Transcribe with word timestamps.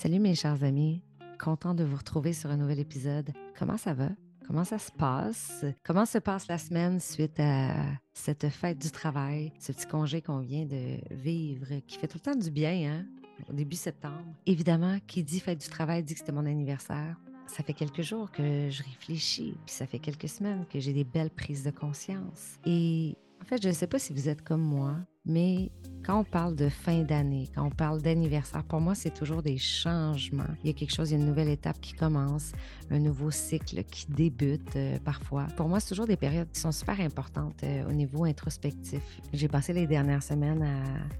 Salut 0.00 0.20
mes 0.20 0.36
chers 0.36 0.62
amis, 0.62 1.02
content 1.40 1.74
de 1.74 1.82
vous 1.82 1.96
retrouver 1.96 2.32
sur 2.32 2.50
un 2.50 2.56
nouvel 2.56 2.78
épisode. 2.78 3.32
Comment 3.58 3.76
ça 3.76 3.94
va? 3.94 4.10
Comment 4.46 4.62
ça 4.62 4.78
se 4.78 4.92
passe? 4.92 5.64
Comment 5.84 6.06
se 6.06 6.18
passe 6.18 6.46
la 6.46 6.56
semaine 6.56 7.00
suite 7.00 7.40
à 7.40 7.74
cette 8.14 8.48
fête 8.48 8.78
du 8.78 8.92
travail, 8.92 9.52
ce 9.58 9.72
petit 9.72 9.88
congé 9.88 10.22
qu'on 10.22 10.38
vient 10.38 10.66
de 10.66 10.98
vivre, 11.10 11.66
qui 11.88 11.98
fait 11.98 12.06
tout 12.06 12.18
le 12.24 12.32
temps 12.32 12.38
du 12.38 12.52
bien, 12.52 12.92
hein? 12.92 13.06
Au 13.50 13.52
début 13.52 13.74
septembre. 13.74 14.22
Évidemment, 14.46 14.98
qui 15.08 15.24
dit 15.24 15.40
fête 15.40 15.60
du 15.60 15.68
travail 15.68 16.04
dit 16.04 16.14
que 16.14 16.20
c'était 16.20 16.30
mon 16.30 16.46
anniversaire. 16.46 17.16
Ça 17.48 17.64
fait 17.64 17.74
quelques 17.74 18.02
jours 18.02 18.30
que 18.30 18.70
je 18.70 18.84
réfléchis, 18.84 19.56
puis 19.66 19.74
ça 19.74 19.84
fait 19.88 19.98
quelques 19.98 20.28
semaines 20.28 20.64
que 20.70 20.78
j'ai 20.78 20.92
des 20.92 21.02
belles 21.02 21.30
prises 21.30 21.64
de 21.64 21.72
conscience. 21.72 22.60
Et 22.64 23.16
en 23.40 23.44
fait, 23.44 23.62
je 23.62 23.68
ne 23.68 23.72
sais 23.72 23.86
pas 23.86 23.98
si 23.98 24.12
vous 24.12 24.28
êtes 24.28 24.42
comme 24.42 24.62
moi, 24.62 24.96
mais 25.24 25.70
quand 26.04 26.20
on 26.20 26.24
parle 26.24 26.56
de 26.56 26.68
fin 26.68 27.02
d'année, 27.02 27.48
quand 27.54 27.64
on 27.66 27.70
parle 27.70 28.00
d'anniversaire, 28.00 28.64
pour 28.64 28.80
moi, 28.80 28.94
c'est 28.94 29.12
toujours 29.12 29.42
des 29.42 29.58
changements. 29.58 30.44
Il 30.62 30.68
y 30.68 30.70
a 30.70 30.72
quelque 30.72 30.94
chose, 30.94 31.10
il 31.10 31.14
y 31.14 31.16
a 31.16 31.20
une 31.20 31.28
nouvelle 31.28 31.48
étape 31.48 31.80
qui 31.80 31.92
commence, 31.92 32.52
un 32.90 32.98
nouveau 32.98 33.30
cycle 33.30 33.84
qui 33.84 34.06
débute 34.06 34.74
euh, 34.76 34.98
parfois. 35.04 35.46
Pour 35.56 35.68
moi, 35.68 35.80
c'est 35.80 35.90
toujours 35.90 36.06
des 36.06 36.16
périodes 36.16 36.50
qui 36.50 36.60
sont 36.60 36.72
super 36.72 37.00
importantes 37.00 37.62
euh, 37.62 37.88
au 37.88 37.92
niveau 37.92 38.24
introspectif. 38.24 39.02
J'ai 39.32 39.48
passé 39.48 39.72
les 39.72 39.86
dernières 39.86 40.22
semaines 40.22 40.62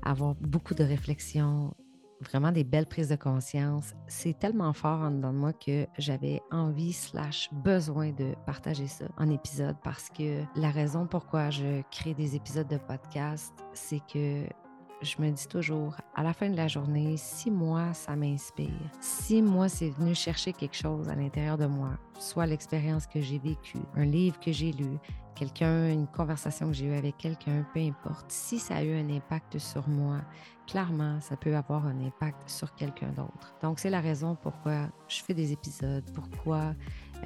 à 0.03 0.11
avoir 0.11 0.35
beaucoup 0.37 0.75
de 0.75 0.85
réflexions 0.85 1.75
vraiment 2.21 2.53
des 2.53 2.65
belles 2.65 2.87
prises 2.87 3.09
de 3.09 3.17
conscience. 3.17 3.95
C'est 4.07 4.39
tellement 4.39 4.73
fort 4.73 5.01
en 5.01 5.11
dedans 5.11 5.33
de 5.33 5.39
moi 5.39 5.53
que 5.53 5.87
j'avais 5.99 6.41
envie 6.51 6.93
slash 6.93 7.49
besoin 7.53 8.13
de 8.13 8.35
partager 8.47 8.87
ça 8.87 9.07
en 9.19 9.31
épisode 9.31 9.77
parce 9.83 10.09
que 10.11 10.43
la 10.57 10.71
raison 10.71 11.07
pourquoi 11.07 11.51
je 11.51 11.83
crée 11.91 12.15
des 12.15 12.37
épisodes 12.37 12.69
de 12.69 12.79
podcast, 12.79 13.53
c'est 13.73 14.01
que 14.13 14.45
je 15.03 15.23
me 15.23 15.31
dis 15.31 15.47
toujours, 15.47 15.95
à 16.15 16.23
la 16.23 16.33
fin 16.33 16.51
de 16.51 16.57
la 16.57 16.69
journée, 16.69 17.17
si 17.17 17.51
moi, 17.51 17.93
ça 17.95 18.17
m'inspire, 18.17 18.69
si 19.01 19.43
moi, 19.43 19.69
c'est 19.69 19.91
venu 19.91 20.15
chercher 20.15 20.53
quelque 20.53 20.77
chose 20.77 21.09
à 21.09 21.15
l'intérieur 21.15 21.57
de 21.57 21.67
moi, 21.67 21.91
soit 22.19 22.47
l'expérience 22.47 23.07
que 23.07 23.21
j'ai 23.21 23.39
vécue, 23.39 23.79
un 23.95 24.05
livre 24.05 24.39
que 24.41 24.51
j'ai 24.51 24.73
lu, 24.73 24.99
quelqu'un, 25.35 25.91
une 25.91 26.09
conversation 26.09 26.67
que 26.69 26.73
j'ai 26.73 26.87
eue 26.87 26.97
avec 26.97 27.17
quelqu'un, 27.17 27.65
peu 27.73 27.81
importe, 27.81 28.27
si 28.29 28.59
ça 28.59 28.77
a 28.77 28.83
eu 28.83 28.93
un 28.95 29.09
impact 29.11 29.59
sur 29.59 29.89
moi, 29.89 30.21
clairement, 30.67 31.21
ça 31.21 31.37
peut 31.37 31.55
avoir 31.55 31.87
un 31.87 32.05
impact 32.05 32.49
sur 32.49 32.75
quelqu'un 32.75 33.11
d'autre. 33.11 33.55
Donc, 33.63 33.79
c'est 33.79 33.91
la 33.91 34.01
raison 34.01 34.37
pourquoi 34.41 34.89
je 35.07 35.23
fais 35.23 35.35
des 35.35 35.53
épisodes, 35.53 36.05
pourquoi 36.13 36.75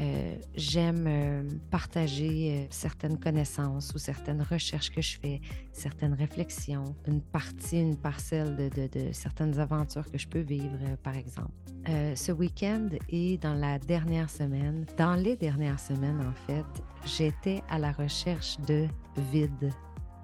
euh, 0.01 0.37
j'aime 0.55 1.05
euh, 1.07 1.43
partager 1.71 2.53
euh, 2.53 2.67
certaines 2.71 3.19
connaissances 3.19 3.93
ou 3.95 3.99
certaines 3.99 4.43
recherches 4.43 4.91
que 4.91 5.03
je 5.03 5.19
fais, 5.19 5.41
certaines 5.71 6.15
réflexions, 6.15 6.97
une 7.07 7.21
partie, 7.21 7.81
une 7.81 7.97
parcelle 7.97 8.57
de, 8.57 8.89
certaines 9.13 9.59
aventures 9.59 10.11
que 10.11 10.19
je 10.19 10.27
peux 10.27 10.41
vivre, 10.41 10.79
par 11.03 11.17
exemple. 11.17 11.53
ce 11.87 12.33
week-end 12.33 12.89
et 13.09 13.39
dans 13.39 13.55
la 13.55 13.79
dernière 13.79 14.31
semaine, 14.31 14.87
dans 14.97 15.15
les 15.15 15.37
dernières 15.37 15.81
semaines 15.81 16.21
en 16.21 16.47
fait, 16.47 16.83
j'étais 17.05 17.63
à 17.69 17.79
la 17.79 17.93
recherche 17.93 18.59
de 18.61 18.87
vide. 19.31 19.73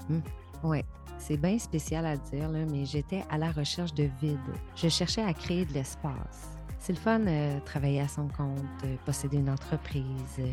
Hmm. 0.08 0.20
Ouais, 0.64 0.84
c'est 1.18 1.36
bien 1.36 1.58
spécial 1.58 2.06
à 2.06 2.16
dire, 2.16 2.48
là, 2.48 2.64
mais 2.70 2.84
j'étais 2.84 3.24
à 3.30 3.38
la 3.38 3.50
recherche 3.52 3.92
de 3.94 4.08
vide. 4.20 4.38
Je 4.76 4.88
cherchais 4.88 5.22
à 5.22 5.34
créer 5.34 5.64
de 5.64 5.74
l'espace. 5.74 6.57
C'est 6.80 6.92
le 6.92 6.98
fun 6.98 7.26
euh, 7.26 7.60
travailler 7.60 8.00
à 8.00 8.08
son 8.08 8.28
compte, 8.28 8.62
de 8.82 8.96
posséder 9.04 9.38
une 9.38 9.50
entreprise, 9.50 10.04
euh, 10.38 10.52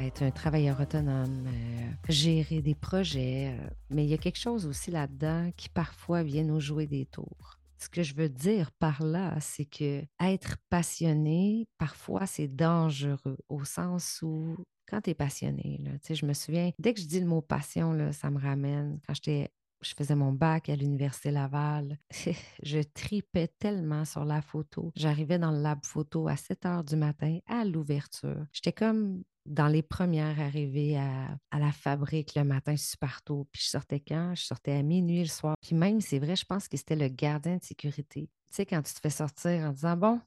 être 0.00 0.22
un 0.22 0.30
travailleur 0.30 0.80
autonome, 0.80 1.46
euh, 1.46 1.90
gérer 2.08 2.60
des 2.60 2.74
projets. 2.74 3.56
mais 3.88 4.04
il 4.04 4.10
y 4.10 4.14
a 4.14 4.18
quelque 4.18 4.38
chose 4.38 4.66
aussi 4.66 4.90
là-dedans 4.90 5.50
qui 5.56 5.68
parfois 5.68 6.22
vient 6.22 6.44
nous 6.44 6.60
jouer 6.60 6.86
des 6.86 7.06
tours. 7.06 7.58
Ce 7.78 7.88
que 7.88 8.02
je 8.02 8.14
veux 8.14 8.28
dire 8.28 8.72
par 8.72 9.02
là, 9.02 9.36
c'est 9.40 9.64
que 9.64 10.04
être 10.20 10.58
passionné, 10.68 11.66
parfois, 11.78 12.26
c'est 12.26 12.48
dangereux 12.48 13.38
au 13.48 13.64
sens 13.64 14.20
où 14.22 14.56
quand 14.86 15.00
tu 15.00 15.10
es 15.10 15.14
passionné, 15.14 15.80
là, 15.82 15.92
je 16.14 16.26
me 16.26 16.34
souviens, 16.34 16.72
dès 16.78 16.92
que 16.92 17.00
je 17.00 17.06
dis 17.06 17.20
le 17.20 17.26
mot 17.26 17.40
passion, 17.40 17.92
là, 17.92 18.12
ça 18.12 18.28
me 18.28 18.38
ramène 18.38 18.98
quand 19.06 19.14
j'étais 19.14 19.50
je 19.80 19.94
faisais 19.94 20.14
mon 20.14 20.32
bac 20.32 20.68
à 20.68 20.76
l'Université 20.76 21.30
Laval. 21.30 21.98
je 22.62 22.80
tripais 22.80 23.48
tellement 23.48 24.04
sur 24.04 24.24
la 24.24 24.42
photo. 24.42 24.92
J'arrivais 24.96 25.38
dans 25.38 25.50
le 25.50 25.62
lab 25.62 25.84
photo 25.84 26.28
à 26.28 26.36
7 26.36 26.66
heures 26.66 26.84
du 26.84 26.96
matin 26.96 27.38
à 27.46 27.64
l'ouverture. 27.64 28.44
J'étais 28.52 28.72
comme 28.72 29.22
dans 29.46 29.68
les 29.68 29.82
premières 29.82 30.38
arrivées 30.38 30.98
à, 30.98 31.58
la 31.58 31.72
fabrique 31.72 32.34
le 32.34 32.44
matin 32.44 32.76
super 32.76 33.22
tôt. 33.22 33.46
Puis 33.52 33.62
je 33.64 33.68
sortais 33.70 34.00
quand? 34.00 34.34
Je 34.34 34.44
sortais 34.44 34.72
à 34.72 34.82
minuit 34.82 35.20
le 35.20 35.28
soir. 35.28 35.56
Puis 35.60 35.74
même, 35.74 36.00
c'est 36.00 36.18
vrai, 36.18 36.36
je 36.36 36.44
pense 36.44 36.68
que 36.68 36.76
c'était 36.76 36.96
le 36.96 37.08
gardien 37.08 37.56
de 37.56 37.62
sécurité. 37.62 38.28
Tu 38.50 38.56
sais, 38.56 38.66
quand 38.66 38.82
tu 38.82 38.92
te 38.92 39.00
fais 39.00 39.10
sortir 39.10 39.68
en 39.68 39.72
disant, 39.72 39.96
bon, 39.96 40.20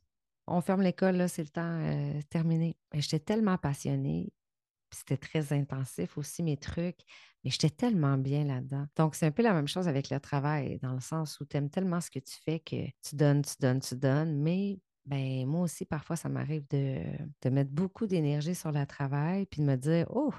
on 0.48 0.62
ferme 0.62 0.82
l'école, 0.82 1.16
là, 1.16 1.28
c'est 1.28 1.44
le 1.44 1.50
temps 1.50 1.62
euh, 1.62 2.22
terminé. 2.30 2.76
J'étais 2.94 3.20
tellement 3.20 3.58
passionnée 3.58 4.34
c'était 4.94 5.18
très 5.18 5.54
intensif 5.54 6.18
aussi, 6.18 6.44
mes 6.44 6.58
trucs. 6.58 7.00
Mais 7.44 7.52
j'étais 7.52 7.70
tellement 7.70 8.18
bien 8.18 8.46
là-dedans. 8.46 8.86
Donc, 8.96 9.16
c'est 9.16 9.26
un 9.26 9.32
peu 9.32 9.44
la 9.44 9.54
même 9.54 9.68
chose 9.68 9.88
avec 9.88 10.10
le 10.10 10.20
travail, 10.20 10.80
dans 10.82 10.94
le 10.94 11.02
sens 11.02 11.40
où 11.40 11.46
tu 11.46 11.58
aimes 11.58 11.70
tellement 11.70 12.00
ce 12.00 12.10
que 12.10 12.20
tu 12.20 12.36
fais 12.46 12.60
que 12.60 12.86
tu 13.02 13.16
donnes, 13.16 13.42
tu 13.42 13.56
donnes, 13.60 13.82
tu 13.82 13.96
donnes. 13.96 14.42
Mais 14.42 14.80
ben, 15.06 15.46
moi 15.46 15.62
aussi, 15.62 15.86
parfois, 15.86 16.16
ça 16.16 16.30
m'arrive 16.30 16.66
de, 16.70 17.50
mettre 17.50 17.72
beaucoup 17.72 18.08
d'énergie 18.08 18.56
sur 18.56 18.72
le 18.72 18.86
travail, 18.86 19.46
puis 19.46 19.62
de 19.62 19.66
me 19.66 19.76
dire, 19.76 20.08
oh, 20.10 20.34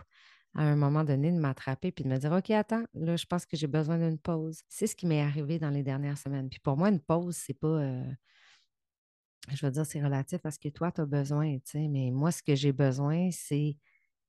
à 0.54 0.62
un 0.62 0.76
moment 0.76 1.04
donné, 1.04 1.30
de 1.30 1.38
m'attraper, 1.38 1.92
puis 1.92 2.04
de 2.04 2.08
me 2.08 2.16
dire, 2.16 2.32
OK, 2.32 2.50
attends, 2.50 2.84
là, 2.94 3.16
je 3.16 3.26
pense 3.26 3.44
que 3.44 3.56
j'ai 3.56 3.66
besoin 3.66 3.98
d'une 3.98 4.18
pause. 4.18 4.62
C'est 4.68 4.86
ce 4.86 4.96
qui 4.96 5.06
m'est 5.06 5.20
arrivé 5.20 5.58
dans 5.58 5.70
les 5.70 5.82
dernières 5.82 6.18
semaines. 6.18 6.48
Puis 6.48 6.60
pour 6.60 6.76
moi, 6.76 6.88
une 6.88 7.00
pause, 7.00 7.36
c'est 7.36 7.58
pas. 7.58 7.66
Euh, 7.68 8.04
je 9.52 9.66
veux 9.66 9.72
dire, 9.72 9.84
c'est 9.84 10.02
relatif 10.02 10.38
parce 10.38 10.56
que 10.56 10.68
toi, 10.68 10.90
tu 10.90 11.02
as 11.02 11.06
besoin, 11.06 11.56
tu 11.56 11.62
sais, 11.66 11.88
mais 11.88 12.10
moi, 12.10 12.32
ce 12.32 12.42
que 12.42 12.54
j'ai 12.54 12.72
besoin, 12.72 13.30
c'est 13.30 13.76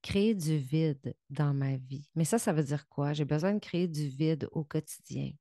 créer 0.06 0.36
du 0.36 0.58
vide 0.58 1.16
dans 1.32 1.56
ma 1.56 1.78
vie. 1.78 2.08
Mais 2.14 2.26
ça, 2.26 2.38
ça 2.38 2.54
veut 2.54 2.64
dire 2.64 2.88
quoi? 2.88 3.14
J'ai 3.14 3.26
besoin 3.26 3.56
de 3.56 3.60
créer 3.60 3.88
du 3.88 4.08
vide 4.08 4.48
au 4.52 4.64
quotidien. 4.64 5.32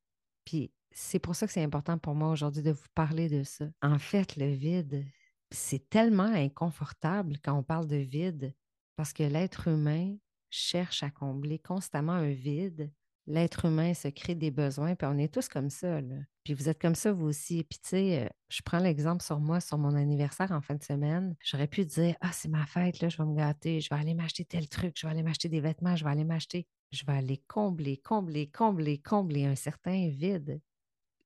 Puis 0.46 0.72
c'est 0.90 1.18
pour 1.18 1.36
ça 1.36 1.46
que 1.46 1.52
c'est 1.52 1.62
important 1.62 1.98
pour 1.98 2.14
moi 2.14 2.30
aujourd'hui 2.30 2.62
de 2.62 2.70
vous 2.70 2.88
parler 2.94 3.28
de 3.28 3.42
ça. 3.42 3.66
En 3.82 3.98
fait, 3.98 4.36
le 4.36 4.50
vide, 4.50 5.04
c'est 5.50 5.90
tellement 5.90 6.22
inconfortable 6.22 7.36
quand 7.44 7.52
on 7.52 7.62
parle 7.62 7.86
de 7.86 7.96
vide 7.96 8.54
parce 8.96 9.12
que 9.12 9.22
l'être 9.22 9.68
humain 9.68 10.16
cherche 10.48 11.02
à 11.02 11.10
combler 11.10 11.58
constamment 11.58 12.12
un 12.12 12.32
vide 12.32 12.90
l'être 13.26 13.64
humain 13.66 13.94
se 13.94 14.08
crée 14.08 14.34
des 14.34 14.50
besoins, 14.50 14.94
puis 14.94 15.06
on 15.10 15.18
est 15.18 15.32
tous 15.32 15.48
comme 15.48 15.70
ça. 15.70 16.00
Puis 16.44 16.54
vous 16.54 16.68
êtes 16.68 16.80
comme 16.80 16.94
ça, 16.94 17.12
vous 17.12 17.26
aussi. 17.26 17.64
Puis 17.64 17.78
tu 17.78 17.88
sais, 17.88 18.22
euh, 18.24 18.28
je 18.48 18.60
prends 18.62 18.78
l'exemple 18.78 19.22
sur 19.22 19.40
moi, 19.40 19.60
sur 19.60 19.78
mon 19.78 19.94
anniversaire 19.94 20.52
en 20.52 20.60
fin 20.60 20.74
de 20.74 20.82
semaine. 20.82 21.34
J'aurais 21.42 21.66
pu 21.66 21.84
dire 21.86 22.16
Ah, 22.20 22.32
c'est 22.32 22.48
ma 22.48 22.66
fête, 22.66 23.00
là, 23.00 23.08
je 23.08 23.16
vais 23.16 23.24
me 23.24 23.36
gâter, 23.36 23.80
je 23.80 23.88
vais 23.88 24.00
aller 24.00 24.14
m'acheter 24.14 24.44
tel 24.44 24.68
truc, 24.68 24.94
je 24.98 25.06
vais 25.06 25.12
aller 25.12 25.22
m'acheter 25.22 25.48
des 25.48 25.60
vêtements, 25.60 25.96
je 25.96 26.04
vais 26.04 26.10
aller 26.10 26.24
m'acheter. 26.24 26.66
Je 26.92 27.04
vais 27.06 27.12
aller 27.12 27.42
combler, 27.48 27.96
combler, 27.96 28.48
combler, 28.50 28.98
combler 28.98 29.46
un 29.46 29.56
certain 29.56 30.08
vide 30.08 30.60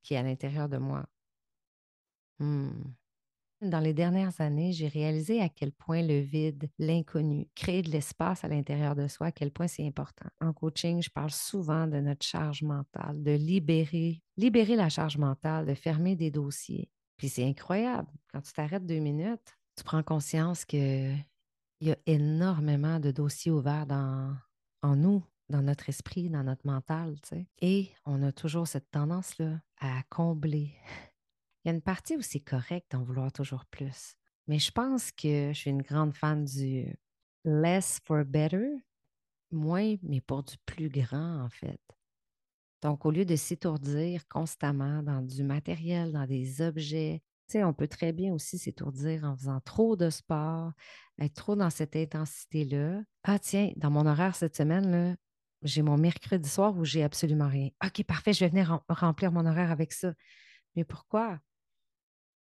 qui 0.03 0.15
est 0.15 0.19
à 0.19 0.23
l'intérieur 0.23 0.69
de 0.69 0.79
moi. 0.79 1.07
Hmm. 2.39 2.95
Dans 3.61 3.81
les 3.81 3.93
dernières 3.93 4.41
années, 4.41 4.73
j'ai 4.73 4.87
réalisé 4.87 5.41
à 5.41 5.49
quel 5.49 5.73
point 5.73 6.03
le 6.03 6.21
vide, 6.21 6.71
l'inconnu, 6.79 7.49
créer 7.57 7.83
de 7.83 7.91
l'espace 7.91 8.45
à 8.45 8.49
l'intérieur 8.49 8.95
de 8.95 9.09
soi, 9.09 9.29
à 9.29 9.33
quel 9.33 9.51
point 9.51 9.67
c'est 9.67 9.85
important. 9.85 10.29
En 10.41 10.53
coaching, 10.53 11.03
je 11.03 11.11
parle 11.11 11.33
souvent 11.33 11.89
de 11.89 11.99
notre 11.99 12.25
charge 12.25 12.63
mentale, 12.63 13.21
de 13.21 13.33
libérer, 13.33 14.23
libérer 14.37 14.77
la 14.77 14.89
charge 14.89 15.19
mentale, 15.19 15.67
de 15.67 15.75
fermer 15.75 16.15
des 16.15 16.31
dossiers. 16.31 16.89
Puis 17.17 17.29
c'est 17.29 17.45
incroyable. 17.45 18.09
Quand 18.33 18.41
tu 18.43 18.53
t'arrêtes 18.53 18.87
deux 18.87 19.01
minutes, 19.01 19.59
tu 19.77 19.83
prends 19.83 20.05
conscience 20.05 20.65
qu'il 20.65 21.19
y 21.81 21.91
a 21.91 21.97
énormément 22.07 23.01
de 23.01 23.11
dossiers 23.11 23.51
ouverts 23.51 23.87
en 23.91 24.95
nous, 24.95 25.25
dans 25.49 25.63
notre 25.63 25.89
esprit, 25.89 26.31
dans 26.31 26.45
notre 26.45 26.65
mental. 26.65 27.17
Et 27.61 27.91
on 28.07 28.23
a 28.23 28.31
toujours 28.31 28.69
cette 28.69 28.91
tendance-là 28.93 29.61
à 29.81 30.03
combler, 30.11 30.77
il 31.65 31.69
y 31.69 31.71
a 31.71 31.75
une 31.75 31.83
partie 31.83 32.17
où 32.17 32.23
c'est 32.23 32.41
correct 32.41 32.93
d'en 32.93 33.03
vouloir 33.03 33.33
toujours 33.33 33.65
plus. 33.67 34.15
Mais 34.47 34.59
je 34.59 34.71
pense 34.71 35.11
que 35.13 35.53
je 35.53 35.59
suis 35.59 35.71
une 35.71 35.83
grande 35.83 36.15
fan 36.15 36.45
du 36.45 36.97
less 37.45 38.01
for 38.05 38.25
better, 38.25 38.69
moins, 39.51 39.97
mais 40.03 40.21
pour 40.21 40.43
du 40.43 40.57
plus 40.65 40.89
grand, 40.89 41.43
en 41.45 41.51
fait. 41.51 41.81
Donc, 42.83 43.05
au 43.05 43.11
lieu 43.11 43.25
de 43.25 43.37
s'étourdir 43.37 44.27
constamment 44.29 45.03
dans 45.03 45.21
du 45.21 45.43
matériel, 45.43 46.13
dans 46.13 46.27
des 46.27 46.63
objets, 46.63 47.23
tu 47.49 47.53
sais, 47.53 47.65
on 47.65 47.73
peut 47.73 47.89
très 47.89 48.13
bien 48.13 48.33
aussi 48.33 48.59
s'étourdir 48.59 49.25
en 49.25 49.37
faisant 49.37 49.61
trop 49.61 49.97
de 49.97 50.11
sport, 50.11 50.73
être 51.19 51.35
trop 51.35 51.57
dans 51.57 51.71
cette 51.71 51.97
intensité-là. 51.97 53.03
Ah, 53.25 53.39
tiens, 53.39 53.73
dans 53.77 53.91
mon 53.91 54.07
horaire 54.07 54.37
cette 54.37 54.57
semaine, 54.57 55.17
j'ai 55.63 55.83
mon 55.83 55.97
mercredi 55.97 56.49
soir 56.49 56.77
où 56.77 56.85
j'ai 56.85 57.03
absolument 57.03 57.49
rien. 57.49 57.71
OK, 57.85 58.05
parfait, 58.05 58.33
je 58.33 58.41
vais 58.41 58.49
venir 58.51 58.81
remplir 58.89 59.33
mon 59.33 59.45
horaire 59.45 59.73
avec 59.73 59.93
ça. 59.93 60.13
Mais 60.77 60.85
pourquoi? 60.85 61.41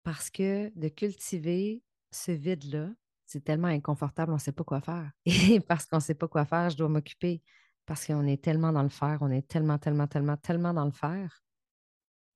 Parce 0.05 0.31
que 0.31 0.71
de 0.79 0.89
cultiver 0.89 1.83
ce 2.11 2.31
vide-là, 2.31 2.91
c'est 3.27 3.43
tellement 3.43 3.69
inconfortable, 3.69 4.31
on 4.31 4.37
ne 4.37 4.41
sait 4.41 4.53
pas 4.53 4.65
quoi 4.65 4.81
faire. 4.81 5.11
Et 5.27 5.61
parce 5.61 5.87
qu'on 5.87 5.97
ne 5.97 6.03
sait 6.03 6.15
pas 6.15 6.29
quoi 6.29 6.45
faire, 6.45 6.71
je 6.71 6.77
dois 6.77 6.89
m'occuper. 6.89 7.43
Parce 7.87 8.07
qu'on 8.07 8.27
est 8.27 8.43
tellement 8.43 8.73
dans 8.73 8.83
le 8.83 8.89
faire, 8.89 9.19
on 9.23 9.31
est 9.31 9.47
tellement, 9.47 9.79
tellement, 9.79 10.07
tellement, 10.07 10.37
tellement 10.37 10.73
dans 10.73 10.85
le 10.85 10.93
faire. 10.93 11.43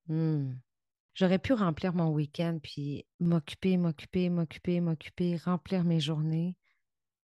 Hmm. 0.08 0.54
J'aurais 1.14 1.38
pu 1.38 1.52
remplir 1.52 1.94
mon 1.94 2.10
week-end, 2.10 2.58
puis 2.62 3.06
m'occuper, 3.20 3.76
m'occuper, 3.76 4.30
m'occuper, 4.30 4.80
m'occuper, 4.80 5.36
remplir 5.36 5.84
mes 5.84 6.00
journées. 6.00 6.56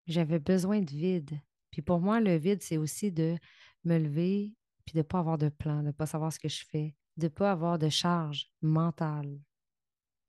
J'avais 0.06 0.38
besoin 0.38 0.80
de 0.80 0.90
vide. 0.90 1.40
Puis 1.70 1.82
pour 1.82 2.00
moi, 2.00 2.20
le 2.20 2.36
vide, 2.36 2.62
c'est 2.62 2.76
aussi 2.76 3.12
de 3.12 3.36
me 3.84 3.98
lever, 3.98 4.54
puis 4.84 4.94
de 4.94 4.98
ne 4.98 5.02
pas 5.02 5.20
avoir 5.20 5.38
de 5.38 5.48
plan, 5.48 5.80
de 5.80 5.86
ne 5.86 5.92
pas 5.92 6.06
savoir 6.06 6.32
ce 6.32 6.38
que 6.38 6.48
je 6.48 6.64
fais, 6.68 6.94
de 7.16 7.24
ne 7.24 7.28
pas 7.28 7.52
avoir 7.52 7.78
de 7.78 7.88
charge 7.88 8.50
mentale. 8.62 9.38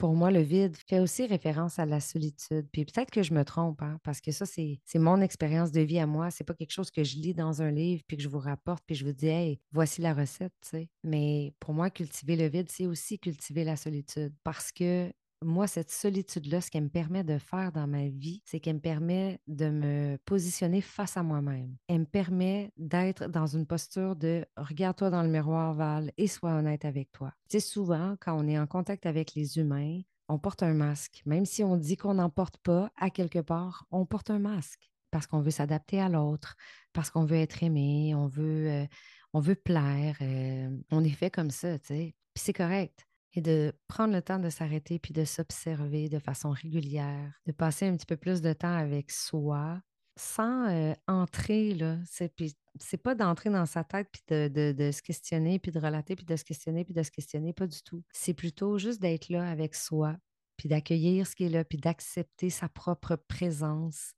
Pour 0.06 0.14
moi, 0.14 0.30
le 0.30 0.42
vide 0.42 0.78
fait 0.88 1.00
aussi 1.00 1.26
référence 1.26 1.80
à 1.80 1.86
la 1.88 2.00
solitude. 2.00 2.68
Puis 2.72 2.86
peut-être 2.86 3.10
que 3.10 3.24
je 3.24 3.34
me 3.34 3.44
trompe, 3.44 3.82
hein, 3.82 4.00
parce 4.04 4.22
que 4.22 4.32
ça, 4.32 4.46
c'est 4.46 4.80
mon 4.94 5.20
expérience 5.20 5.72
de 5.72 5.82
vie 5.82 5.98
à 5.98 6.06
moi. 6.06 6.30
C'est 6.30 6.44
pas 6.44 6.54
quelque 6.54 6.74
chose 6.74 6.92
que 6.92 7.04
je 7.04 7.16
lis 7.16 7.34
dans 7.34 7.64
un 7.64 7.72
livre, 7.72 8.04
puis 8.08 8.16
que 8.16 8.22
je 8.22 8.30
vous 8.30 8.38
rapporte, 8.38 8.84
puis 8.86 8.96
je 8.96 9.04
vous 9.04 9.14
dis, 9.14 9.30
hey, 9.30 9.60
voici 9.72 10.02
la 10.02 10.14
recette, 10.14 10.54
tu 10.62 10.70
sais. 10.70 10.90
Mais 11.04 11.56
pour 11.60 11.74
moi, 11.74 11.90
cultiver 11.90 12.36
le 12.36 12.48
vide, 12.48 12.70
c'est 12.70 12.86
aussi 12.86 13.18
cultiver 13.18 13.64
la 13.64 13.78
solitude. 13.78 14.32
Parce 14.44 14.72
que 14.72 15.12
moi, 15.42 15.68
cette 15.68 15.92
solitude-là, 15.92 16.62
ce 16.62 16.72
qu'elle 16.72 16.86
me 16.86 16.90
permet 16.90 17.24
de 17.24 17.38
faire 17.38 17.72
dans 17.72 17.88
ma 17.88 18.08
vie, 18.08 18.42
c'est 18.46 18.60
qu'elle 18.60 18.76
me 18.76 18.82
permet 18.82 19.40
de 19.48 19.70
me 19.70 20.18
positionner 20.26 20.82
face 20.82 21.18
à 21.18 21.24
moi-même. 21.24 21.76
Elle 21.88 22.00
me 22.00 22.06
permet 22.06 22.72
d'être 22.78 23.28
dans 23.28 23.48
une 23.48 23.66
posture 23.66 24.16
de 24.16 24.46
regarde-toi 24.58 25.10
dans 25.10 25.24
le 25.24 25.30
miroir, 25.30 25.74
Val, 25.74 26.12
et 26.18 26.28
sois 26.28 26.54
honnête 26.54 26.86
avec 26.86 27.12
toi. 27.12 27.34
Tu 27.50 27.60
sais, 27.60 27.60
souvent, 27.60 28.16
quand 28.20 28.38
on 28.38 28.48
est 28.48 28.60
en 28.60 28.68
contact 28.68 29.06
avec 29.06 29.36
les 29.36 29.58
humains, 29.58 30.02
on 30.28 30.40
porte 30.40 30.64
un 30.64 30.74
masque. 30.74 31.22
Même 31.26 31.46
si 31.46 31.64
on 31.64 31.78
dit 31.78 31.98
qu'on 31.98 32.16
n'en 32.16 32.30
porte 32.30 32.58
pas, 32.58 32.92
à 32.98 33.10
quelque 33.10 33.40
part, 33.40 33.86
on 33.92 34.06
porte 34.06 34.30
un 34.30 34.40
masque 34.40 34.92
parce 35.12 35.28
qu'on 35.28 35.40
veut 35.40 35.52
s'adapter 35.52 36.02
à 36.02 36.10
l'autre, 36.10 36.58
parce 36.92 37.10
qu'on 37.10 37.24
veut 37.24 37.38
être 37.38 37.64
aimé, 37.64 38.14
on 38.16 38.28
veut, 38.28 38.70
euh, 38.70 38.86
on 39.32 39.40
veut 39.40 39.56
plaire. 39.56 40.18
Euh, 40.22 40.70
on 40.92 41.04
est 41.06 41.10
fait 41.10 41.30
comme 41.30 41.52
ça, 41.52 41.80
tu 41.80 41.88
sais. 41.88 42.16
Puis 42.34 42.44
c'est 42.44 42.54
correct 42.54 43.05
et 43.36 43.42
de 43.42 43.74
prendre 43.88 44.14
le 44.14 44.22
temps 44.22 44.40
de 44.40 44.50
s'arrêter 44.50 44.98
puis 44.98 45.14
de 45.14 45.26
s'observer 45.26 46.10
de 46.10 46.20
façon 46.20 46.52
régulière, 46.52 47.32
de 47.46 47.52
passer 47.52 47.86
un 47.86 47.96
petit 47.96 48.06
peu 48.06 48.18
plus 48.18 48.42
de 48.42 48.54
temps 48.54 48.76
avec 48.76 49.12
soi 49.12 49.82
sans 50.18 50.70
euh, 50.70 50.94
entrer, 51.08 51.74
là. 51.74 51.98
C'est, 52.06 52.34
c'est 52.80 52.98
pas 52.98 53.16
d'entrer 53.16 53.50
dans 53.50 53.66
sa 53.66 53.84
tête 53.84 54.08
puis 54.12 54.22
de, 54.30 54.72
de, 54.72 54.92
se 54.92 55.02
questionner 55.02 55.60
puis 55.60 55.72
de 55.72 55.80
relater 55.80 56.16
puis 56.16 56.26
de 56.26 56.36
se 56.36 56.46
questionner 56.46 56.86
puis 56.86 56.94
de 56.94 57.04
se 57.04 57.12
questionner, 57.12 57.52
pas 57.52 57.68
du 57.68 57.82
tout. 57.84 58.02
C'est 58.14 58.34
plutôt 58.34 58.78
juste 58.78 59.02
d'être 59.02 59.30
là 59.30 59.50
avec 59.50 59.76
soi 59.76 60.16
puis 60.56 60.70
d'accueillir 60.70 61.28
ce 61.28 61.36
qui 61.36 61.46
est 61.46 61.50
là 61.50 61.66
puis 61.66 61.78
d'accepter 61.78 62.50
sa 62.50 62.70
propre 62.70 63.18
présence 63.28 64.14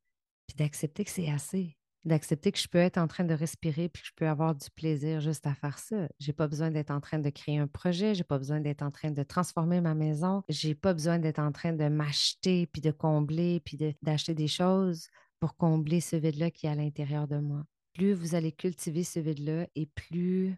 puis 0.46 0.56
d'accepter 0.56 1.04
que 1.04 1.12
c'est 1.12 1.32
assez 1.32 1.76
d'accepter 2.08 2.52
que 2.52 2.60
je 2.60 2.68
peux 2.68 2.78
être 2.78 2.98
en 2.98 3.08
train 3.08 3.24
de 3.24 3.34
respirer 3.34 3.90
puis 3.90 4.02
que 4.02 4.08
je 4.08 4.14
peux 4.16 4.28
avoir 4.28 4.56
du 4.56 4.70
plaisir 4.72 5.22
juste 5.22 5.46
à 5.46 5.54
faire 5.54 5.78
ça. 5.78 6.08
J'ai 6.20 6.34
pas 6.34 6.48
besoin 6.48 6.72
d'être 6.72 6.92
en 6.92 7.00
train 7.00 7.20
de 7.20 7.30
créer 7.30 7.58
un 7.58 7.68
projet, 7.68 8.16
j'ai 8.16 8.24
pas 8.24 8.38
besoin 8.38 8.60
d'être 8.60 8.82
en 8.82 8.92
train 8.92 9.12
de 9.12 9.24
transformer 9.24 9.82
ma 9.82 9.94
maison, 9.94 10.44
j'ai 10.50 10.76
pas 10.76 10.94
besoin 10.94 11.20
d'être 11.20 11.40
en 11.40 11.52
train 11.52 11.74
de 11.74 11.88
m'acheter 11.88 12.68
puis 12.68 12.82
de 12.82 12.92
combler 12.92 13.60
puis 13.60 13.78
d'acheter 14.02 14.34
des 14.34 14.48
choses 14.48 15.08
pour 15.40 15.56
combler 15.56 16.02
ce 16.02 16.16
vide-là 16.16 16.52
qui 16.52 16.66
est 16.66 16.70
à 16.70 16.76
l'intérieur 16.76 17.28
de 17.28 17.38
moi. 17.38 17.64
Plus 17.94 18.14
vous 18.14 18.36
allez 18.36 18.52
cultiver 18.52 19.04
ce 19.04 19.20
vide-là 19.20 19.68
et 19.76 19.86
plus 19.88 20.56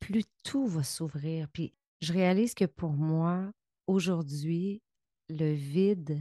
plus 0.00 0.24
tout 0.44 0.66
va 0.66 0.82
s'ouvrir. 0.82 1.48
Puis 1.48 1.72
je 2.02 2.12
réalise 2.12 2.54
que 2.54 2.66
pour 2.66 2.92
moi, 2.92 3.50
aujourd'hui, 3.86 4.82
le 5.30 5.52
vide 5.52 6.20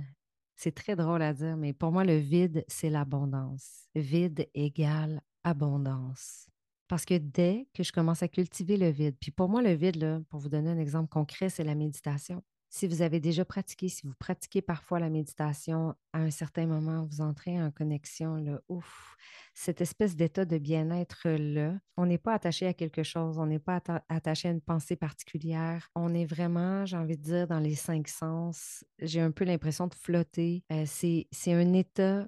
c'est 0.56 0.74
très 0.74 0.96
drôle 0.96 1.22
à 1.22 1.34
dire, 1.34 1.58
mais 1.58 1.74
pour 1.74 1.92
moi, 1.92 2.04
le 2.04 2.18
vide, 2.18 2.64
c'est 2.68 2.90
l'abondance. 2.90 3.88
Vide 3.96 4.48
égale 4.54 5.22
abondance. 5.44 6.48
Parce 6.88 7.06
que 7.06 7.18
dès 7.18 7.68
que 7.74 7.84
je 7.84 7.92
commence 7.92 8.24
à 8.24 8.28
cultiver 8.28 8.78
le 8.78 8.90
vide, 8.90 9.16
puis 9.20 9.32
pour 9.32 9.50
moi, 9.50 9.62
le 9.62 9.74
vide, 9.74 9.96
là, 9.98 10.20
pour 10.30 10.40
vous 10.40 10.50
donner 10.50 10.70
un 10.70 10.78
exemple 10.78 11.10
concret, 11.10 11.50
c'est 11.50 11.64
la 11.64 11.76
méditation. 11.76 12.44
Si 12.76 12.88
vous 12.88 13.04
avez 13.04 13.20
déjà 13.20 13.46
pratiqué, 13.46 13.88
si 13.88 14.08
vous 14.08 14.16
pratiquez 14.18 14.64
parfois 14.64 15.00
la 15.00 15.12
méditation, 15.12 15.94
à 16.12 16.18
un 16.18 16.32
certain 16.32 16.66
moment, 16.66 17.06
vous 17.06 17.22
entrez 17.22 17.62
en 17.62 17.70
connexion, 17.70 18.38
là, 18.38 18.62
ouf, 18.68 19.16
cette 19.54 19.80
espèce 19.80 20.16
d'état 20.16 20.44
de 20.44 20.58
bien-être-là, 20.58 21.78
on 21.98 22.08
n'est 22.08 22.18
pas 22.18 22.34
attaché 22.34 22.66
à 22.66 22.74
quelque 22.74 23.04
chose, 23.04 23.38
on 23.38 23.46
n'est 23.46 23.60
pas 23.60 23.80
attaché 24.10 24.48
à 24.48 24.52
une 24.52 24.60
pensée 24.60 24.96
particulière, 24.96 25.88
on 25.94 26.16
est 26.16 26.26
vraiment, 26.26 26.84
j'ai 26.84 26.98
envie 26.98 27.16
de 27.16 27.22
dire, 27.22 27.48
dans 27.48 27.60
les 27.60 27.76
cinq 27.76 28.08
sens. 28.08 28.84
J'ai 28.98 29.22
un 29.22 29.30
peu 29.30 29.46
l'impression 29.46 29.86
de 29.86 29.94
flotter. 29.94 30.64
Euh, 30.72 30.86
c'est 30.88 31.54
un 31.54 31.74
état 31.74 32.28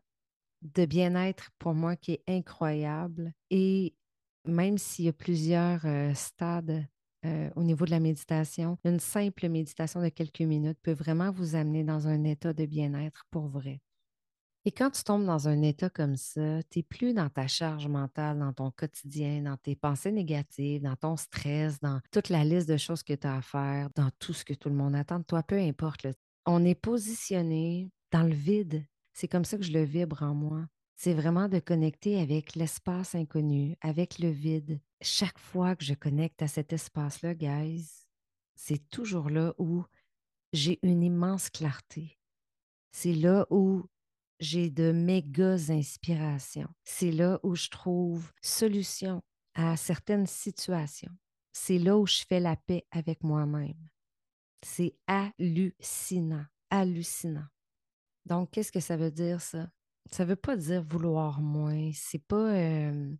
de 0.61 0.85
bien-être 0.85 1.49
pour 1.57 1.73
moi 1.73 1.95
qui 1.95 2.11
est 2.11 2.23
incroyable. 2.27 3.33
Et 3.49 3.95
même 4.45 4.77
s'il 4.77 5.05
y 5.05 5.09
a 5.09 5.13
plusieurs 5.13 5.87
euh, 5.87 6.13
stades 6.13 6.85
euh, 7.25 7.49
au 7.55 7.63
niveau 7.63 7.85
de 7.85 7.91
la 7.91 7.99
méditation, 7.99 8.77
une 8.83 8.99
simple 8.99 9.49
méditation 9.49 10.01
de 10.01 10.09
quelques 10.09 10.41
minutes 10.41 10.77
peut 10.81 10.93
vraiment 10.93 11.31
vous 11.31 11.55
amener 11.55 11.83
dans 11.83 12.07
un 12.07 12.23
état 12.23 12.53
de 12.53 12.65
bien-être 12.65 13.25
pour 13.31 13.47
vrai. 13.47 13.81
Et 14.67 14.71
quand 14.71 14.89
tu 14.89 15.03
tombes 15.03 15.25
dans 15.25 15.47
un 15.47 15.61
état 15.61 15.89
comme 15.89 16.17
ça, 16.17 16.63
tu 16.69 16.79
n'es 16.79 16.83
plus 16.83 17.13
dans 17.13 17.29
ta 17.29 17.47
charge 17.47 17.87
mentale, 17.87 18.39
dans 18.39 18.53
ton 18.53 18.71
quotidien, 18.71 19.41
dans 19.43 19.57
tes 19.57 19.75
pensées 19.75 20.11
négatives, 20.11 20.81
dans 20.81 20.95
ton 20.95 21.17
stress, 21.17 21.79
dans 21.79 21.99
toute 22.11 22.29
la 22.29 22.43
liste 22.43 22.67
de 22.67 22.77
choses 22.77 23.03
que 23.03 23.13
tu 23.13 23.27
as 23.27 23.37
à 23.37 23.41
faire, 23.41 23.89
dans 23.95 24.09
tout 24.17 24.33
ce 24.33 24.43
que 24.43 24.53
tout 24.53 24.69
le 24.69 24.75
monde 24.75 24.95
attend 24.95 25.19
de 25.19 25.23
toi, 25.23 25.43
peu 25.43 25.59
importe. 25.59 26.07
On 26.47 26.63
est 26.65 26.75
positionné 26.75 27.91
dans 28.11 28.23
le 28.23 28.33
vide. 28.33 28.85
C'est 29.13 29.27
comme 29.27 29.45
ça 29.45 29.57
que 29.57 29.63
je 29.63 29.71
le 29.71 29.83
vibre 29.83 30.23
en 30.23 30.33
moi 30.33 30.65
c'est 30.95 31.13
vraiment 31.13 31.49
de 31.49 31.59
connecter 31.59 32.19
avec 32.19 32.55
l'espace 32.55 33.15
inconnu, 33.15 33.75
avec 33.81 34.19
le 34.19 34.29
vide. 34.29 34.79
Chaque 35.01 35.37
fois 35.39 35.75
que 35.75 35.83
je 35.83 35.93
connecte 35.93 36.41
à 36.41 36.47
cet 36.47 36.71
espace-là, 36.73 37.35
guys, 37.35 38.05
c'est 38.55 38.89
toujours 38.89 39.29
là 39.29 39.53
où 39.57 39.83
j'ai 40.53 40.79
une 40.83 41.03
immense 41.03 41.49
clarté. 41.49 42.17
C'est 42.91 43.13
là 43.13 43.45
où 43.49 43.83
j'ai 44.39 44.69
de 44.69 44.91
méga 44.91 45.55
inspirations. 45.69 46.69
C'est 46.83 47.11
là 47.11 47.39
où 47.43 47.55
je 47.55 47.69
trouve 47.69 48.31
solution 48.41 49.21
à 49.53 49.75
certaines 49.77 50.27
situations. 50.27 51.11
C'est 51.51 51.79
là 51.79 51.97
où 51.97 52.07
je 52.07 52.23
fais 52.27 52.39
la 52.39 52.55
paix 52.55 52.85
avec 52.91 53.23
moi-même. 53.23 53.89
C'est 54.65 54.95
hallucinant, 55.07 56.45
hallucinant. 56.69 57.47
Donc, 58.25 58.51
qu'est-ce 58.51 58.71
que 58.71 58.79
ça 58.79 58.97
veut 58.97 59.11
dire, 59.11 59.41
ça? 59.41 59.69
Ça 60.11 60.23
veut 60.23 60.35
pas 60.35 60.55
dire 60.55 60.83
vouloir 60.83 61.41
moins. 61.41 61.89
C'est 61.93 62.23
pas, 62.23 62.53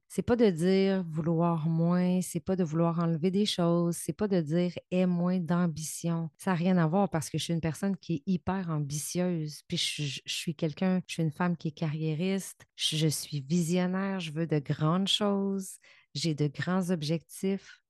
c'est 0.08 0.22
pas 0.22 0.36
de 0.36 0.50
dire 0.50 1.04
vouloir 1.04 1.68
moins. 1.68 2.22
C'est 2.22 2.40
pas 2.40 2.56
de 2.56 2.64
vouloir 2.64 3.00
enlever 3.00 3.32
des 3.32 3.46
choses. 3.46 3.96
C'est 3.98 4.14
pas 4.14 4.28
de 4.28 4.40
dire 4.42 4.72
aie 4.92 5.06
moins 5.06 5.40
d'ambition. 5.40 6.30
Ça 6.38 6.52
n'a 6.52 6.56
rien 6.56 6.78
à 6.78 6.88
voir 6.88 7.10
parce 7.10 7.30
que 7.30 7.38
je 7.38 7.46
suis 7.46 7.54
une 7.54 7.62
personne 7.62 7.98
qui 7.98 8.16
est 8.16 8.24
hyper 8.28 8.70
ambitieuse. 8.70 9.62
Puis 9.68 9.78
je, 9.78 10.22
suis 10.26 10.56
quelqu'un, 10.56 11.02
je 11.08 11.14
suis 11.14 11.24
une 11.24 11.32
femme 11.32 11.58
qui 11.58 11.70
est 11.70 11.78
carriériste. 11.78 12.66
Je, 12.76 13.08
suis 13.08 13.42
visionnaire. 13.42 14.20
Je 14.20 14.32
veux 14.32 14.48
de 14.48 14.60
grandes 14.60 15.08
choses. 15.08 15.78
J'ai 16.14 16.36
de 16.36 16.48
grands 16.48 16.92
objectifs. 16.92 17.82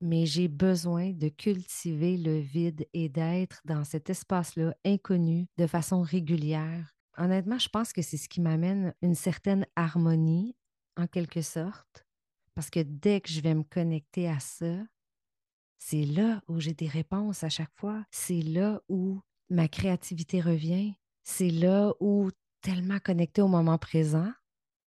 Mais 0.00 0.26
j'ai 0.26 0.48
besoin 0.48 1.12
de 1.12 1.28
cultiver 1.28 2.16
le 2.16 2.38
vide 2.38 2.86
et 2.92 3.08
d'être 3.08 3.60
dans 3.64 3.84
cet 3.84 4.10
espace-là 4.10 4.74
inconnu 4.84 5.46
de 5.58 5.66
façon 5.68 6.02
régulière 6.02 6.92
Honnêtement, 7.16 7.58
je 7.58 7.68
pense 7.68 7.92
que 7.92 8.02
c'est 8.02 8.16
ce 8.16 8.28
qui 8.28 8.40
m'amène 8.40 8.94
une 9.02 9.14
certaine 9.14 9.66
harmonie, 9.76 10.56
en 10.96 11.06
quelque 11.06 11.42
sorte, 11.42 12.06
parce 12.54 12.70
que 12.70 12.80
dès 12.80 13.20
que 13.20 13.30
je 13.30 13.40
vais 13.40 13.54
me 13.54 13.62
connecter 13.62 14.28
à 14.28 14.40
ça, 14.40 14.76
c'est 15.78 16.04
là 16.04 16.42
où 16.48 16.60
j'ai 16.60 16.74
des 16.74 16.86
réponses 16.86 17.42
à 17.42 17.48
chaque 17.48 17.72
fois. 17.74 18.04
C'est 18.10 18.40
là 18.40 18.80
où 18.88 19.20
ma 19.50 19.68
créativité 19.68 20.40
revient. 20.40 20.94
C'est 21.24 21.50
là 21.50 21.92
où 21.98 22.30
tellement 22.60 22.98
connecté 23.00 23.42
au 23.42 23.48
moment 23.48 23.78
présent 23.78 24.32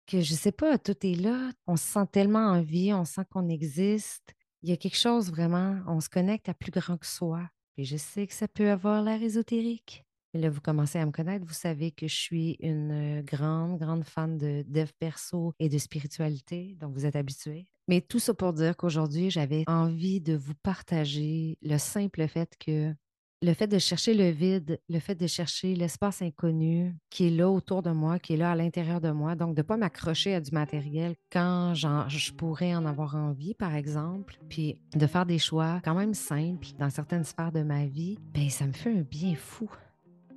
que 0.07 0.21
je 0.21 0.33
ne 0.33 0.37
sais 0.37 0.51
pas, 0.51 0.79
tout 0.79 0.97
est 1.05 1.15
là. 1.15 1.51
On 1.67 1.75
se 1.75 1.83
sent 1.83 2.07
tellement 2.11 2.47
en 2.47 2.61
vie, 2.61 2.91
on 2.93 3.05
sent 3.05 3.21
qu'on 3.29 3.47
existe. 3.47 4.33
Il 4.63 4.69
y 4.69 4.73
a 4.73 4.77
quelque 4.77 4.97
chose 4.97 5.29
vraiment, 5.29 5.79
on 5.85 5.99
se 5.99 6.09
connecte 6.09 6.49
à 6.49 6.55
plus 6.55 6.71
grand 6.71 6.97
que 6.97 7.05
soi. 7.05 7.47
Et 7.77 7.85
je 7.85 7.95
sais 7.95 8.25
que 8.25 8.33
ça 8.33 8.47
peut 8.47 8.71
avoir 8.71 9.03
l'air 9.03 9.21
ésotérique, 9.21 10.03
mais 10.33 10.41
là, 10.41 10.49
vous 10.49 10.61
commencez 10.61 10.99
à 10.99 11.05
me 11.05 11.11
connaître, 11.11 11.45
vous 11.45 11.53
savez 11.53 11.91
que 11.91 12.07
je 12.07 12.15
suis 12.15 12.57
une 12.59 13.21
grande, 13.21 13.79
grande 13.79 14.03
fan 14.03 14.37
de 14.37 14.63
dev 14.67 14.89
perso 14.99 15.53
et 15.59 15.69
de 15.69 15.77
spiritualité, 15.77 16.75
donc 16.79 16.93
vous 16.93 17.05
êtes 17.05 17.15
habitués. 17.15 17.67
Mais 17.87 18.01
tout 18.01 18.19
ça 18.19 18.33
pour 18.33 18.53
dire 18.53 18.77
qu'aujourd'hui, 18.77 19.31
j'avais 19.31 19.63
envie 19.67 20.21
de 20.21 20.35
vous 20.35 20.53
partager 20.61 21.57
le 21.63 21.77
simple 21.79 22.27
fait 22.27 22.55
que 22.59 22.93
le 23.41 23.53
fait 23.53 23.67
de 23.67 23.79
chercher 23.79 24.13
le 24.13 24.29
vide, 24.29 24.81
le 24.89 24.99
fait 24.99 25.15
de 25.15 25.25
chercher 25.25 25.73
l'espace 25.73 26.21
inconnu 26.21 26.93
qui 27.09 27.27
est 27.27 27.29
là 27.29 27.49
autour 27.49 27.81
de 27.81 27.91
moi, 27.91 28.19
qui 28.19 28.33
est 28.33 28.37
là 28.37 28.51
à 28.51 28.55
l'intérieur 28.55 28.99
de 28.99 29.11
moi, 29.11 29.35
donc 29.35 29.55
de 29.55 29.61
ne 29.61 29.65
pas 29.65 29.77
m'accrocher 29.77 30.35
à 30.35 30.41
du 30.41 30.51
matériel 30.51 31.15
quand 31.31 31.73
je 31.73 32.33
pourrais 32.33 32.75
en 32.75 32.85
avoir 32.85 33.15
envie, 33.15 33.53
par 33.53 33.75
exemple, 33.75 34.37
puis 34.49 34.75
de 34.93 35.07
faire 35.07 35.25
des 35.25 35.39
choix 35.39 35.79
quand 35.83 35.95
même 35.95 36.13
simples 36.13 36.67
dans 36.77 36.89
certaines 36.89 37.23
sphères 37.23 37.53
de 37.53 37.63
ma 37.63 37.85
vie, 37.85 38.17
ben 38.33 38.49
ça 38.49 38.67
me 38.67 38.73
fait 38.73 38.91
un 38.91 39.01
bien 39.01 39.35
fou 39.35 39.69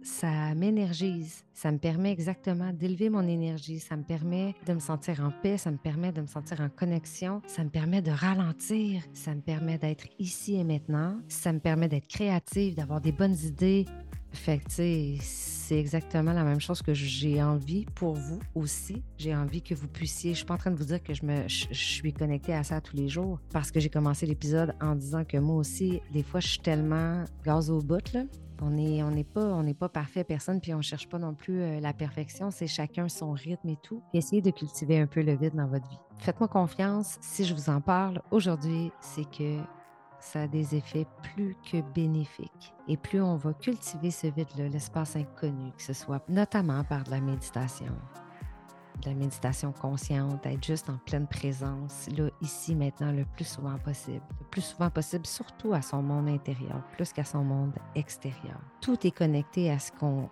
ça 0.03 0.55
m'énergise. 0.55 1.45
Ça 1.55 1.71
me 1.71 1.79
permet 1.79 2.13
exactement 2.13 2.73
d'élever 2.73 3.09
mon 3.09 3.27
énergie. 3.27 3.79
Ça 3.79 3.97
me 3.97 4.03
permet 4.03 4.55
de 4.67 4.75
me 4.75 4.81
sentir 4.81 5.21
en 5.21 5.31
paix. 5.31 5.59
Ça 5.59 5.71
me 5.71 5.77
permet 5.77 6.13
de 6.13 6.21
me 6.21 6.27
sentir 6.27 6.61
en 6.61 6.69
connexion. 6.69 7.43
Ça 7.47 7.63
me 7.65 7.71
permet 7.71 8.03
de 8.03 8.11
ralentir. 8.11 9.03
Ça 9.13 9.35
me 9.35 9.41
permet 9.41 9.79
d'être 9.79 10.07
ici 10.19 10.57
et 10.57 10.65
maintenant. 10.65 11.21
Ça 11.29 11.53
me 11.53 11.61
permet 11.61 11.89
d'être 11.89 12.09
créative, 12.09 12.75
d'avoir 12.75 13.01
des 13.01 13.13
bonnes 13.13 13.37
idées. 13.45 13.87
Fait 14.33 14.59
que, 14.59 14.65
c'est 14.71 15.79
exactement 15.79 16.33
la 16.33 16.43
même 16.43 16.61
chose 16.61 16.83
que 16.83 16.95
j'ai 16.95 17.43
envie 17.43 17.85
pour 17.95 18.15
vous 18.15 18.41
aussi. 18.55 19.03
J'ai 19.19 19.37
envie 19.37 19.63
que 19.63 19.75
vous 19.75 19.89
puissiez. 19.89 20.33
Je 20.33 20.39
suis 20.39 20.47
pas 20.47 20.55
en 20.55 20.59
train 20.59 20.71
de 20.71 20.77
vous 20.77 20.87
dire 20.87 21.03
que 21.03 21.13
je, 21.15 21.47
suis 21.73 22.13
connectée 22.13 22.55
à 22.55 22.63
ça 22.63 22.81
tous 22.81 22.97
les 22.97 23.09
jours 23.09 23.39
parce 23.53 23.71
que 23.71 23.79
j'ai 23.79 23.91
commencé 23.91 24.27
l'épisode 24.27 24.75
en 24.81 24.95
disant 24.95 25.25
que 25.25 25.37
moi 25.37 25.57
aussi, 25.57 26.01
des 26.13 26.23
fois, 26.23 26.41
je 26.41 26.49
suis 26.49 26.61
tellement 26.61 27.25
gaz 27.45 27.71
au 27.71 27.81
bout, 27.81 28.13
là. 28.13 28.23
On 28.61 28.71
n'est 28.71 29.25
pas, 29.25 29.63
pas 29.79 29.89
parfait, 29.89 30.25
personne, 30.25 30.61
puis 30.61 30.75
on 30.75 30.79
ne 30.79 30.83
cherche 30.83 31.09
pas 31.09 31.19
non 31.19 31.35
plus 31.35 31.61
euh, 31.61 31.81
la 31.81 31.93
perfection. 31.93 32.51
C'est 32.51 32.67
chacun 32.67 33.09
son 33.09 33.33
rythme 33.33 33.69
et 33.69 33.79
tout. 33.83 34.03
essayez 34.13 34.43
de 34.43 34.51
cultiver 34.51 34.99
un 34.99 35.07
peu 35.07 35.23
le 35.23 35.35
vide 35.35 35.55
dans 35.55 35.67
votre 35.67 35.89
vie. 35.89 35.99
Faites-moi 36.19 36.49
confiance. 36.49 37.19
Si 37.21 37.45
je 37.45 37.55
vous 37.55 37.71
en 37.71 37.81
parle 37.81 38.23
aujourd'hui, 38.31 38.93
c'est 39.01 39.29
que 39.31 39.59
ça 40.21 40.43
a 40.43 40.47
des 40.47 40.77
effets 40.77 41.07
plus 41.35 41.57
que 41.71 41.81
bénéfiques. 41.95 42.73
Et 42.89 42.97
plus 42.97 43.21
on 43.21 43.37
va 43.37 43.53
cultiver 43.55 44.11
ce 44.11 44.29
vide-là, 44.29 44.69
l'espace 44.69 45.17
inconnu, 45.17 45.73
que 45.77 45.83
ce 45.83 45.93
soit 45.93 46.23
notamment 46.29 46.85
par 46.85 47.03
de 47.05 47.11
la 47.11 47.21
méditation, 47.21 47.93
de 49.03 49.09
la 49.09 49.15
méditation 49.15 49.73
consciente, 49.73 50.47
être 50.47 50.65
juste 50.65 50.89
en 50.89 50.97
pleine 51.07 51.27
présence, 51.27 52.09
là, 52.17 52.29
ici, 52.41 52.75
maintenant, 52.75 53.13
le 53.13 53.25
plus 53.25 53.45
souvent 53.45 53.79
possible. 53.79 54.23
Le 54.41 54.47
plus 54.47 54.63
souvent 54.63 54.91
possible, 54.91 55.27
surtout 55.27 55.73
à 55.75 55.83
son 55.83 56.03
monde 56.03 56.29
intérieur, 56.29 56.83
plus 56.97 57.13
qu'à 57.13 57.25
son 57.25 57.45
monde 57.45 57.75
extérieur. 57.95 58.61
Tout 58.81 59.07
est 59.07 59.11
connecté 59.11 59.71
à 59.71 59.79
ce 59.79 59.93
qu'on 59.93 60.31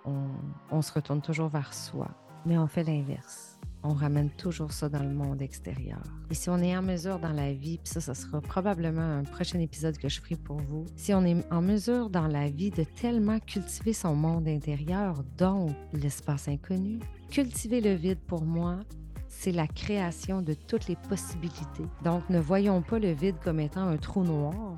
on 0.70 0.82
se 0.82 0.92
retourne 0.92 1.20
toujours 1.20 1.48
vers 1.48 1.74
soi, 1.74 2.08
mais 2.46 2.58
on 2.58 2.66
fait 2.66 2.84
l'inverse 2.84 3.60
on 3.82 3.94
ramène 3.94 4.30
toujours 4.30 4.72
ça 4.72 4.88
dans 4.88 5.02
le 5.02 5.12
monde 5.12 5.40
extérieur. 5.42 6.02
Et 6.30 6.34
si 6.34 6.50
on 6.50 6.58
est 6.58 6.76
en 6.76 6.82
mesure 6.82 7.18
dans 7.18 7.32
la 7.32 7.52
vie, 7.52 7.78
puis 7.78 7.92
ça, 7.92 8.00
ce 8.00 8.14
sera 8.14 8.40
probablement 8.40 9.00
un 9.00 9.24
prochain 9.24 9.58
épisode 9.58 9.96
que 9.96 10.08
je 10.08 10.20
ferai 10.20 10.36
pour 10.36 10.58
vous, 10.58 10.86
si 10.96 11.14
on 11.14 11.24
est 11.24 11.44
en 11.50 11.62
mesure 11.62 12.10
dans 12.10 12.26
la 12.26 12.50
vie 12.50 12.70
de 12.70 12.84
tellement 12.84 13.38
cultiver 13.40 13.92
son 13.92 14.14
monde 14.14 14.48
intérieur, 14.48 15.22
donc 15.38 15.70
l'espace 15.92 16.48
inconnu, 16.48 16.98
cultiver 17.30 17.80
le 17.80 17.94
vide 17.94 18.20
pour 18.26 18.42
moi, 18.42 18.80
c'est 19.28 19.52
la 19.52 19.66
création 19.66 20.42
de 20.42 20.54
toutes 20.54 20.88
les 20.88 20.96
possibilités. 20.96 21.86
Donc 22.04 22.28
ne 22.28 22.40
voyons 22.40 22.82
pas 22.82 22.98
le 22.98 23.12
vide 23.12 23.36
comme 23.42 23.60
étant 23.60 23.86
un 23.86 23.96
trou 23.96 24.24
noir, 24.24 24.76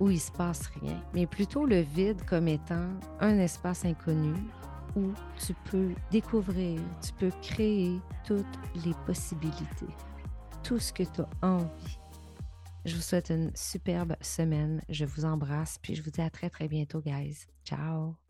où 0.00 0.10
il 0.10 0.20
se 0.20 0.30
passe 0.30 0.66
rien, 0.80 1.02
mais 1.14 1.26
plutôt 1.26 1.64
le 1.64 1.80
vide 1.80 2.24
comme 2.24 2.48
étant 2.48 2.88
un 3.20 3.38
espace 3.38 3.84
inconnu 3.84 4.34
où 4.96 5.12
tu 5.44 5.54
peux 5.70 5.94
découvrir, 6.10 6.80
tu 7.04 7.12
peux 7.12 7.32
créer 7.42 8.00
toutes 8.24 8.46
les 8.84 8.94
possibilités, 9.06 9.94
tout 10.62 10.78
ce 10.78 10.92
que 10.92 11.02
tu 11.02 11.20
as 11.20 11.46
envie. 11.46 11.98
Je 12.84 12.94
vous 12.94 13.02
souhaite 13.02 13.30
une 13.30 13.50
superbe 13.54 14.16
semaine. 14.20 14.82
Je 14.88 15.04
vous 15.04 15.24
embrasse, 15.24 15.78
puis 15.82 15.94
je 15.94 16.02
vous 16.02 16.10
dis 16.10 16.22
à 16.22 16.30
très 16.30 16.48
très 16.48 16.68
bientôt, 16.68 17.00
guys. 17.00 17.46
Ciao! 17.64 18.27